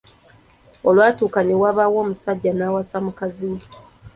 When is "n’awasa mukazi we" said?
2.55-3.59